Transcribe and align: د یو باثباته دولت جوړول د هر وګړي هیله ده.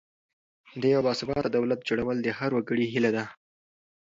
د 0.81 0.83
یو 0.93 1.01
باثباته 1.07 1.49
دولت 1.57 1.79
جوړول 1.89 2.17
د 2.21 2.27
هر 2.39 2.51
وګړي 2.53 2.85
هیله 2.93 3.11
ده. 3.15 3.23